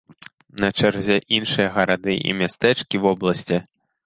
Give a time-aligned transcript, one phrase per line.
[0.63, 3.63] На чарзе іншыя гарады і мястэчкі вобласці.